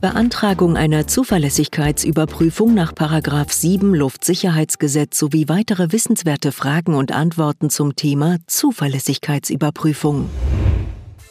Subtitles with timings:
[0.00, 2.92] Beantragung einer Zuverlässigkeitsüberprüfung nach
[3.50, 10.30] 7 Luftsicherheitsgesetz sowie weitere wissenswerte Fragen und Antworten zum Thema Zuverlässigkeitsüberprüfung.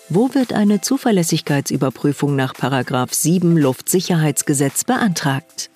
[0.10, 2.54] Wo wird eine Zuverlässigkeitsüberprüfung nach
[3.14, 5.70] 7 Luftsicherheitsgesetz beantragt?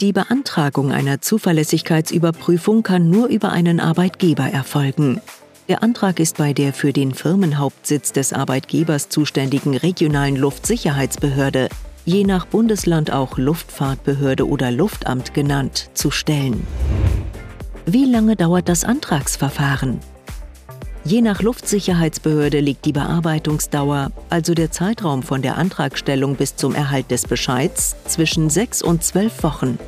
[0.00, 5.20] Die Beantragung einer Zuverlässigkeitsüberprüfung kann nur über einen Arbeitgeber erfolgen.
[5.68, 11.68] Der Antrag ist bei der für den Firmenhauptsitz des Arbeitgebers zuständigen regionalen Luftsicherheitsbehörde,
[12.04, 16.64] je nach Bundesland auch Luftfahrtbehörde oder Luftamt genannt, zu stellen.
[17.84, 19.98] Wie lange dauert das Antragsverfahren?
[21.04, 27.10] Je nach Luftsicherheitsbehörde liegt die Bearbeitungsdauer, also der Zeitraum von der Antragstellung bis zum Erhalt
[27.10, 29.80] des Bescheids, zwischen sechs und zwölf Wochen.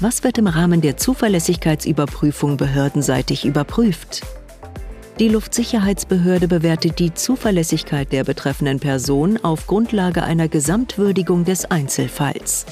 [0.00, 4.22] Was wird im Rahmen der Zuverlässigkeitsüberprüfung behördenseitig überprüft?
[5.18, 12.64] Die Luftsicherheitsbehörde bewertet die Zuverlässigkeit der betreffenden Person auf Grundlage einer Gesamtwürdigung des Einzelfalls.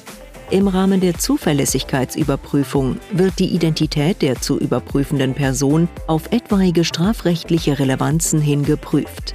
[0.51, 8.41] Im Rahmen der Zuverlässigkeitsüberprüfung wird die Identität der zu überprüfenden Person auf etwaige strafrechtliche Relevanzen
[8.41, 9.35] hin geprüft.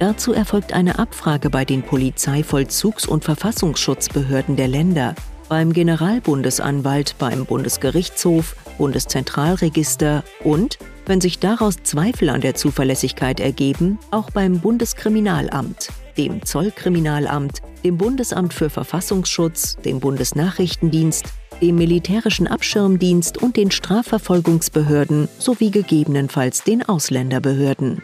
[0.00, 5.14] Dazu erfolgt eine Abfrage bei den Polizeivollzugs- und Verfassungsschutzbehörden der Länder,
[5.48, 14.30] beim Generalbundesanwalt, beim Bundesgerichtshof, Bundeszentralregister und, wenn sich daraus Zweifel an der Zuverlässigkeit ergeben, auch
[14.30, 21.24] beim Bundeskriminalamt dem Zollkriminalamt, dem Bundesamt für Verfassungsschutz, dem Bundesnachrichtendienst,
[21.62, 28.02] dem Militärischen Abschirmdienst und den Strafverfolgungsbehörden sowie gegebenenfalls den Ausländerbehörden.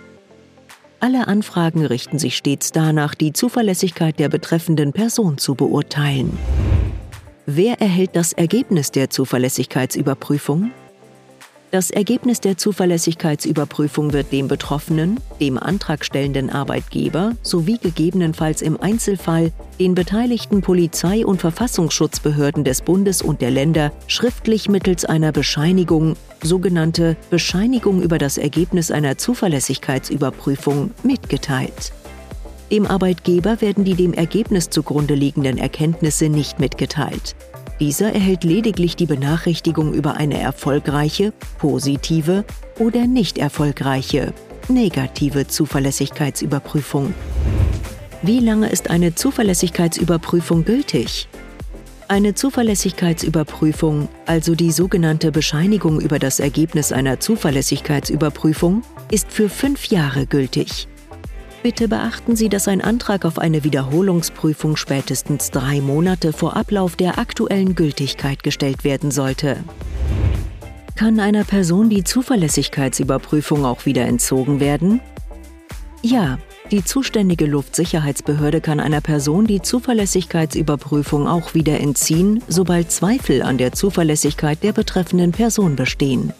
[1.00, 6.38] Alle Anfragen richten sich stets danach, die Zuverlässigkeit der betreffenden Person zu beurteilen.
[7.46, 10.70] Wer erhält das Ergebnis der Zuverlässigkeitsüberprüfung?
[11.72, 19.94] Das Ergebnis der Zuverlässigkeitsüberprüfung wird dem Betroffenen, dem antragstellenden Arbeitgeber sowie gegebenenfalls im Einzelfall den
[19.94, 28.00] beteiligten Polizei- und Verfassungsschutzbehörden des Bundes und der Länder schriftlich mittels einer Bescheinigung, sogenannte Bescheinigung
[28.00, 31.92] über das Ergebnis einer Zuverlässigkeitsüberprüfung, mitgeteilt.
[32.74, 37.36] Dem Arbeitgeber werden die dem Ergebnis zugrunde liegenden Erkenntnisse nicht mitgeteilt.
[37.78, 42.44] Dieser erhält lediglich die Benachrichtigung über eine erfolgreiche, positive
[42.80, 44.34] oder nicht erfolgreiche,
[44.66, 47.14] negative Zuverlässigkeitsüberprüfung.
[48.22, 51.28] Wie lange ist eine Zuverlässigkeitsüberprüfung gültig?
[52.08, 58.82] Eine Zuverlässigkeitsüberprüfung, also die sogenannte Bescheinigung über das Ergebnis einer Zuverlässigkeitsüberprüfung,
[59.12, 60.88] ist für fünf Jahre gültig.
[61.64, 67.18] Bitte beachten Sie, dass ein Antrag auf eine Wiederholungsprüfung spätestens drei Monate vor Ablauf der
[67.18, 69.56] aktuellen Gültigkeit gestellt werden sollte.
[70.94, 75.00] Kann einer Person die Zuverlässigkeitsüberprüfung auch wieder entzogen werden?
[76.02, 76.36] Ja,
[76.70, 83.72] die zuständige Luftsicherheitsbehörde kann einer Person die Zuverlässigkeitsüberprüfung auch wieder entziehen, sobald Zweifel an der
[83.72, 86.34] Zuverlässigkeit der betreffenden Person bestehen.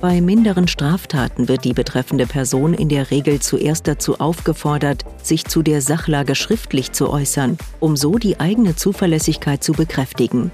[0.00, 5.62] Bei minderen Straftaten wird die betreffende Person in der Regel zuerst dazu aufgefordert, sich zu
[5.62, 10.50] der Sachlage schriftlich zu äußern, um so die eigene Zuverlässigkeit zu bekräftigen.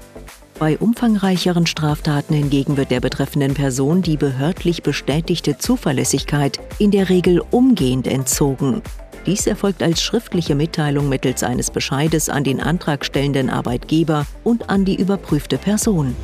[0.59, 7.41] Bei umfangreicheren Straftaten hingegen wird der betreffenden Person die behördlich bestätigte Zuverlässigkeit in der Regel
[7.51, 8.81] umgehend entzogen.
[9.25, 14.95] Dies erfolgt als schriftliche Mitteilung mittels eines Bescheides an den antragstellenden Arbeitgeber und an die
[14.95, 16.15] überprüfte Person.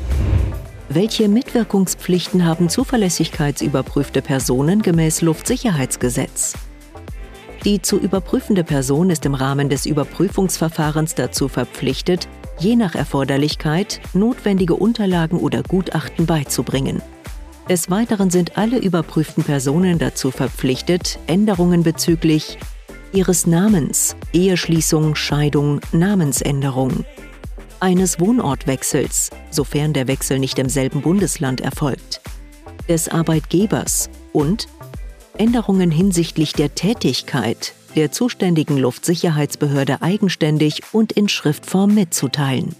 [0.91, 6.55] Welche Mitwirkungspflichten haben zuverlässigkeitsüberprüfte Personen gemäß Luftsicherheitsgesetz?
[7.63, 14.73] Die zu überprüfende Person ist im Rahmen des Überprüfungsverfahrens dazu verpflichtet, je nach Erforderlichkeit notwendige
[14.73, 17.03] Unterlagen oder Gutachten beizubringen.
[17.69, 22.57] Des Weiteren sind alle überprüften Personen dazu verpflichtet, Änderungen bezüglich
[23.13, 27.05] ihres Namens, Eheschließung, Scheidung, Namensänderung,
[27.81, 32.21] eines Wohnortwechsels, sofern der Wechsel nicht im selben Bundesland erfolgt,
[32.87, 34.67] des Arbeitgebers und
[35.37, 42.75] Änderungen hinsichtlich der Tätigkeit der zuständigen Luftsicherheitsbehörde eigenständig und in Schriftform mitzuteilen.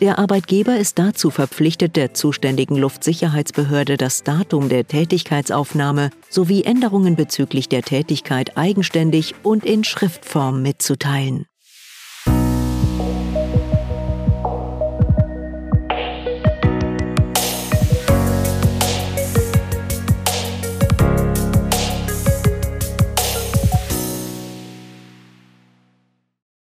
[0.00, 7.68] Der Arbeitgeber ist dazu verpflichtet, der zuständigen Luftsicherheitsbehörde das Datum der Tätigkeitsaufnahme sowie Änderungen bezüglich
[7.68, 11.46] der Tätigkeit eigenständig und in Schriftform mitzuteilen.